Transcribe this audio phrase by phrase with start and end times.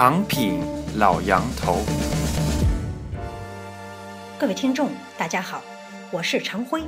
[0.00, 0.60] 长品
[0.94, 1.78] 老杨头，
[4.38, 5.60] 各位听众，大家好，
[6.12, 6.84] 我是常辉，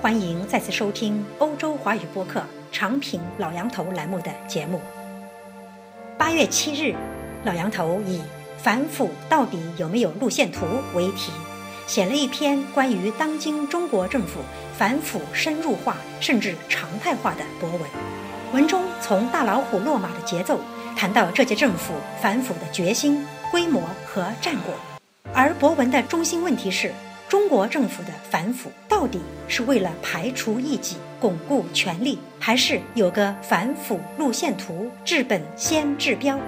[0.00, 2.40] 欢迎再次收听欧洲华语播客
[2.72, 4.80] 《长品老杨头》栏目的节目。
[6.16, 6.94] 八月七日，
[7.44, 8.22] 老杨头以
[8.56, 10.64] “反腐到底有没有路线图”
[10.96, 11.32] 为题，
[11.86, 14.40] 写了一篇关于当今中国政府
[14.78, 17.80] 反腐深入化甚至常态化的博文。
[18.54, 20.58] 文中从大老虎落马的节奏。
[20.96, 24.74] 谈到这届政府反腐的决心、规模和战果，
[25.32, 26.92] 而博文的中心问题是：
[27.28, 36.38] 中国政府的反腐到底是为了排除异己、巩固权力，还是有个反腐路线图、治本先治标？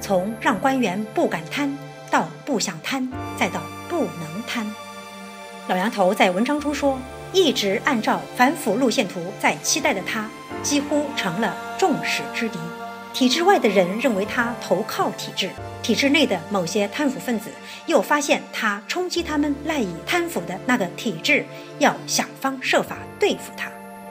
[0.00, 1.76] 从让官员不敢贪，
[2.10, 4.66] 到不想贪，再到不能贪。
[5.68, 6.98] 老杨头在文章中说，
[7.32, 10.28] 一直按照反腐路线图在期待的他，
[10.62, 12.58] 几乎成了众矢之的。
[13.16, 15.48] 体制外的人认为他投靠体制，
[15.82, 17.48] 体制内的某些贪腐分子
[17.86, 21.42] 又发现他冲击他们赖以贪腐的那个体制，
[21.78, 23.70] 要想方设法对付他。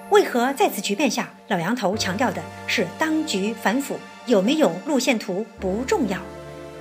[0.09, 6.17] 为何在此局面下，老杨头强调的是当局反腐有没有路线图不重要，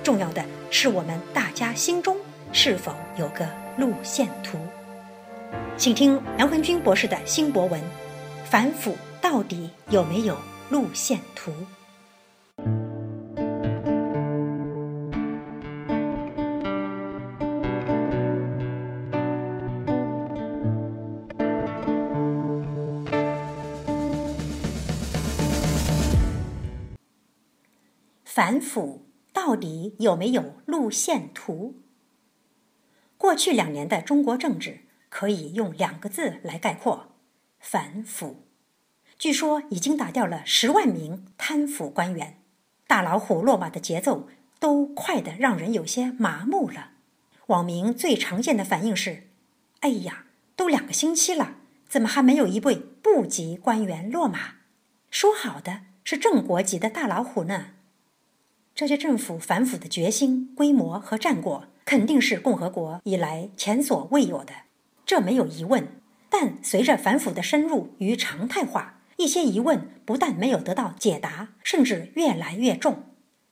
[0.03, 2.17] 重要的是我们大家心中
[2.51, 4.57] 是否有个路线图？
[5.77, 7.79] 请听梁恒军博士的新博文：
[8.49, 10.35] 反腐到底有没有
[10.71, 11.51] 路线图？
[28.35, 31.75] 反腐到底有没有路线图？
[33.17, 37.15] 过去两年的中国政治可以用两个字来概括：
[37.61, 38.43] 反腐。
[39.17, 42.41] 据说已经打掉了十万名贪腐官员，
[42.87, 44.27] 大老虎落马的节奏
[44.59, 46.91] 都快得让人有些麻木了。
[47.45, 49.29] 网民最常见的反应是
[49.79, 50.25] ：“哎呀，
[50.57, 51.55] 都两个星期了，
[51.87, 54.55] 怎么还没有一位部级官员落马？
[55.09, 57.67] 说好的是正国级的大老虎呢？”
[58.75, 64.53] 这些政府反腐的决心、规模和战果，肯定是共和国以来前所未有的，
[65.05, 65.87] 这没有疑问。
[66.29, 73.03] 但随着反腐的深入与常态化，一些疑问不但没有得到解答，甚至越来越重。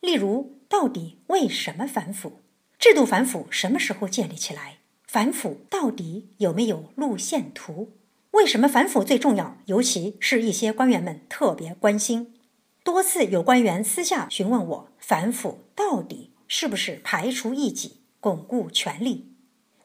[0.01, 2.41] 例如，到底为什么反腐？
[2.77, 4.79] 制度反腐什么时候建立起来？
[5.07, 7.93] 反腐到底有没有路线图？
[8.31, 9.55] 为什么反腐最重要？
[9.67, 12.33] 尤其是一些官员们特别关心。
[12.83, 19.31] 多次有官员私下询问我，反腐到底是不是排除异己、巩固权力？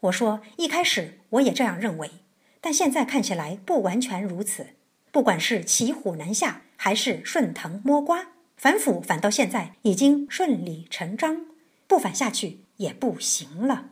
[0.01, 2.11] 我说，一开始我也这样认为，
[2.61, 4.71] 但现在看起来不完全如此。
[5.13, 11.47] 不管是骑虎难下，还是顺藤摸瓜，反腐反到现在已经顺理成章，
[11.87, 13.91] 不反下去也不行了。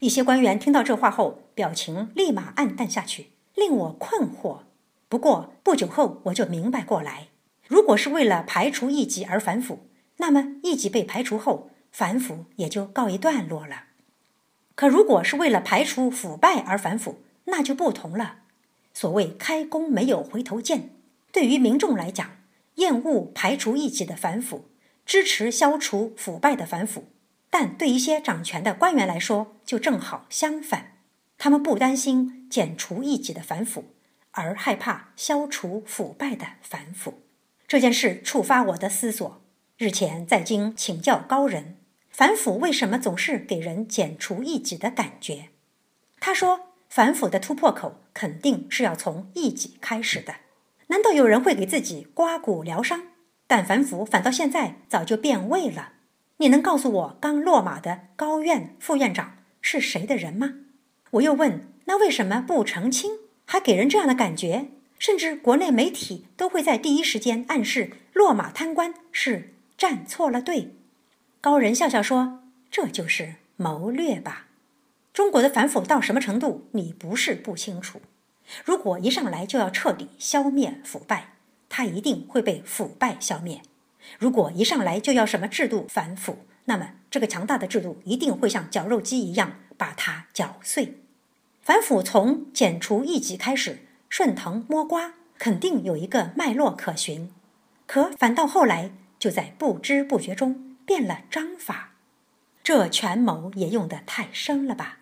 [0.00, 4.60] 一些官员听到这话后，表情立马暗淡下去，令我困惑。
[5.08, 7.28] 不过不久后，我就明白过来。
[7.72, 9.86] 如果是为了排除异己而反腐，
[10.18, 13.84] 那么异己被排除后，反腐也就告一段落了。
[14.74, 18.40] 可如果是为了排除腐败而反腐，那就不同了。
[18.92, 20.90] 所谓开弓没有回头箭，
[21.32, 22.32] 对于民众来讲，
[22.74, 24.66] 厌恶排除异己的反腐，
[25.06, 27.04] 支持消除腐败的反腐；
[27.48, 30.98] 但对一些掌权的官员来说，就正好相反，
[31.38, 33.86] 他们不担心剪除异己的反腐，
[34.32, 37.22] 而害怕消除腐败的反腐。
[37.72, 39.40] 这件事触发我的思索。
[39.78, 41.78] 日前在京请教高人，
[42.10, 45.48] 反腐为什么总是给人剪除异己的感觉？
[46.20, 50.34] 他说，反腐的突破口肯定是要从异己开始的。
[50.88, 53.04] 难道有人会给自己刮骨疗伤？
[53.46, 55.94] 但反腐反到现在早就变味了。
[56.36, 60.56] 你能告诉我刚落马的高院副院长是谁的人吗？
[61.12, 63.12] 我又问，那为什么不澄清，
[63.46, 64.66] 还给人这样的感觉？
[65.02, 70.76] 甚至国内媒体都会在第一时间暗示落马贪官是站错了队。
[71.40, 74.46] 高人笑笑说：“这就是谋略吧。
[75.12, 78.00] 中国的反腐到什么程度，你不是不清楚。
[78.64, 81.32] 如果一上来就要彻底消灭腐败，
[81.68, 83.56] 它一定会被腐败消灭；
[84.20, 91.00] 如果一上来就要什么制度反腐，那么这个强大的制度一定会像绞肉机一样把它搅碎。
[91.60, 93.80] 反腐从剪除异己开始。”
[94.12, 97.32] 顺藤摸瓜，肯定有一个脉络可循，
[97.86, 101.92] 可反倒后来就在不知不觉中变了章法，
[102.62, 104.98] 这权谋也用得太深了吧？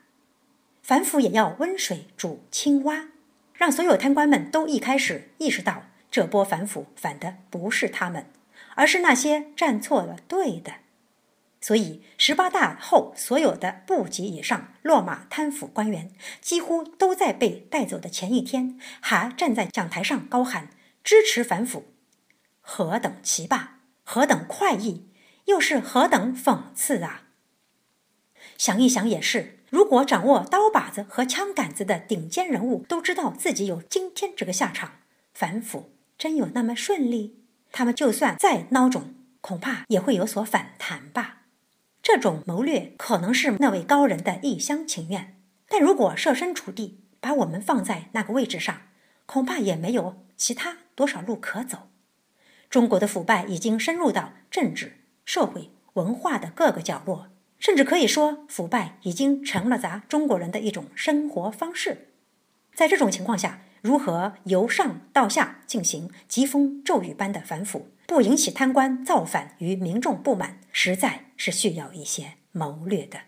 [0.81, 3.07] 反腐也要温水煮青蛙，
[3.53, 8.27] 让所有贪官们都一开始意识到，这波反腐反的不是他们，
[8.77, 10.75] 而是那些站错了队的。
[11.61, 16.11] 所以十八大后所有的部级以上落马贪腐官员，
[16.41, 20.71] 几乎都在被带走的前一天，还站在讲台上高喊
[21.05, 21.93] 支持反腐，
[22.61, 23.67] 何等奇葩，
[24.05, 25.11] 何等快意，
[25.45, 27.25] 又是何等讽刺啊！
[28.57, 29.59] 想一想也是。
[29.69, 34.95] 如果掌握刀把子和枪杆子的顶尖人物都知道自己有今天这个下场，
[35.33, 37.45] 反腐真有那么顺利？
[37.71, 41.40] 他们就算再孬种，恐怕也会有所反弹吧。
[42.13, 45.37] 这种谋略可能是那位高人的一厢情愿，
[45.69, 48.83] 但如果设身处地把我们放在那个位置上，
[49.27, 51.89] 恐怕也没有其他多少路可走。
[52.69, 57.29] 中国的腐败已经深入到政治、社会、文化的各个角落。
[57.61, 62.09] 甚至可以说，腐败已经成了咱中国人的一种生活方式。
[62.75, 73.21] 在这种情况下，如何由上到下进行疾风骤雨般的反腐，不引起贪官造反与民众不满，实在是需要一些谋略的。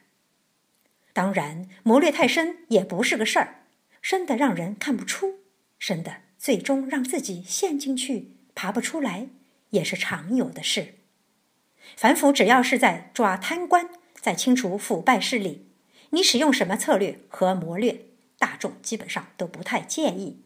[1.13, 3.63] 当然，谋略太深也不是个事儿，
[4.01, 5.37] 深的让人看不出，
[5.79, 9.29] 深的最终让自己陷进去爬不出来，
[9.71, 10.97] 也是常有的事。
[11.97, 13.89] 反腐只要是在抓贪官。
[14.21, 15.69] 在清除腐败势力，
[16.11, 18.01] 你使用什么策略和谋略，
[18.37, 20.43] 大众基本上都不太介意。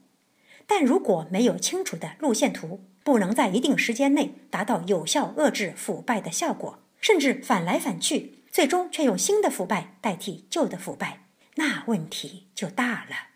[0.67, 13.29] 但如果没有清楚的路线图，不能在一定时间内达到有效遏制腐败的效果，甚至反来反去，最终却用新的腐败代替旧的腐败，那问题就大了。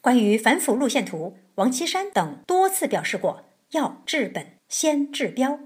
[0.00, 5.58] 关于反腐路线图，王岐山等多次表示过，要治本先治标，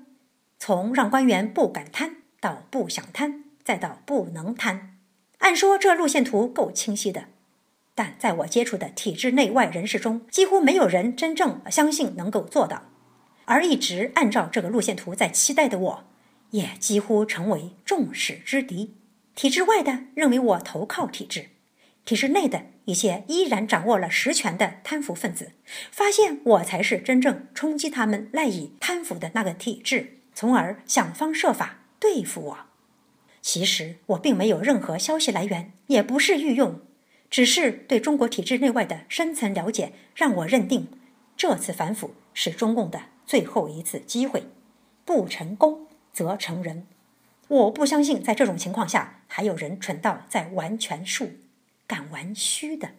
[0.59, 2.17] 从让官员不敢贪。
[2.41, 4.99] 到不想贪，再到不能贪，
[5.39, 7.27] 按说这路线图够清晰的，
[7.95, 12.85] 但在我接触的体制内外人士中，几乎没有人真正相信能够做到。
[13.45, 16.05] 而一直按照这个路线图在期待的我，
[16.51, 18.95] 也几乎成为众矢之的。
[19.35, 21.51] 体制外的认为我投靠体制，
[22.05, 25.53] 体制内的一些依然掌握了实权的贪腐分子，
[25.91, 31.79] 发现我才是真正冲击他们赖以贪腐的那个体制，从而想方设法。
[31.99, 32.59] 对付我，
[33.41, 36.81] 其实我并没有任何消息来源，也不是御用，
[37.33, 40.89] 只是对中国体制内外的深层了解，让我认定
[41.35, 44.45] 这次反腐是中共的最后一次机会，
[45.07, 46.87] 不成功则成仁。
[47.49, 51.33] 我不相信在这种情况下还有人蠢到在玩权术、
[51.87, 52.91] 敢玩虚的。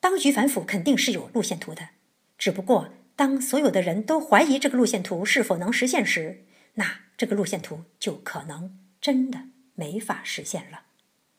[0.00, 1.90] 当局反腐肯定是有路线图的，
[2.38, 7.02] 只不过当所有的人都怀疑这个路线图是否能实现时，那。
[7.14, 9.42] 这个路线图就可能真的
[9.76, 10.86] 没法实现了。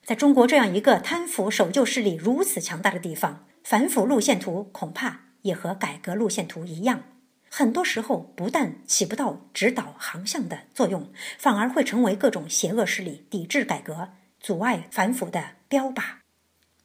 [0.06, 7.04] 在中国这样一个贪腐守旧势力如此强大的地方，反腐路线图恐怕也和改革路线图一样，
[7.50, 14.10] 很多时候不但起不到指导航向的作用，反而会成为各种邪恶势力抵制改革、
[14.42, 16.04] 阻碍反腐的标靶。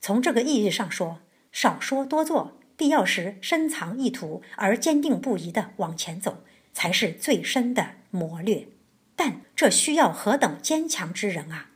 [0.00, 1.18] 从这个意义上说，
[1.50, 8.68] 少说多做，必要时深藏意图而坚定不移地往前走，才是最深的谋略。
[9.16, 11.70] 但这需要何等坚强之人啊！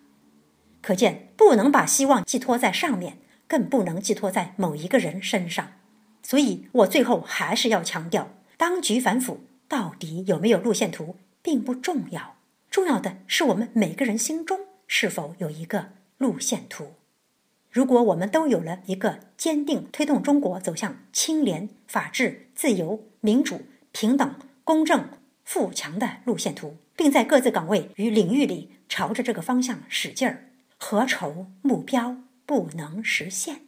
[0.82, 5.72] 可见不能把希望寄托在上面，更不能寄托在某一个人身上。
[6.22, 12.36] 所以我最后还是要强调，当局反腐到底有没有路线图，并不重要，
[12.68, 16.94] 重要的是我们每个人心中是否有一个路线图。
[17.70, 23.62] 如果我们都有了一个坚定推动中国走向清廉、法治、自由、民主、
[23.92, 24.34] 平等、
[24.64, 25.08] 公正、
[25.44, 26.76] 富强的路线图。
[26.94, 30.50] 并在各自岗位与领域里朝着这个方向使劲儿，
[30.84, 33.60] 何愁目标不能实现？